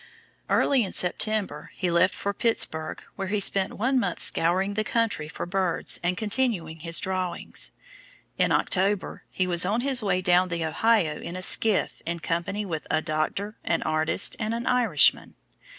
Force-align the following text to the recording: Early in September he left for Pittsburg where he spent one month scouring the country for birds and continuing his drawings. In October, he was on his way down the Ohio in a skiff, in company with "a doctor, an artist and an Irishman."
Early 0.49 0.83
in 0.83 0.93
September 0.93 1.69
he 1.75 1.91
left 1.91 2.15
for 2.15 2.33
Pittsburg 2.33 3.03
where 3.17 3.27
he 3.27 3.39
spent 3.39 3.75
one 3.77 3.99
month 3.99 4.19
scouring 4.19 4.73
the 4.73 4.83
country 4.83 5.27
for 5.27 5.45
birds 5.45 5.99
and 6.03 6.17
continuing 6.17 6.79
his 6.79 6.99
drawings. 6.99 7.71
In 8.35 8.51
October, 8.51 9.25
he 9.29 9.45
was 9.45 9.63
on 9.63 9.81
his 9.81 10.01
way 10.01 10.19
down 10.19 10.47
the 10.47 10.65
Ohio 10.65 11.21
in 11.21 11.35
a 11.35 11.43
skiff, 11.43 12.01
in 12.07 12.19
company 12.19 12.65
with 12.65 12.87
"a 12.89 13.03
doctor, 13.03 13.59
an 13.63 13.83
artist 13.83 14.35
and 14.39 14.55
an 14.55 14.65
Irishman." 14.65 15.35